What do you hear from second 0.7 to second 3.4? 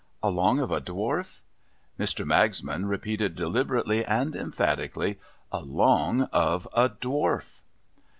a Dwarf? Mr, Magsman repeated,